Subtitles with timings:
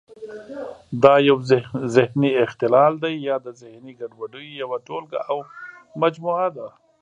[1.03, 1.37] دا یو
[1.95, 5.37] ذهني اختلال دی یا د ذهني ګډوډیو یوه ټولګه او
[6.01, 6.67] مجموعه ده.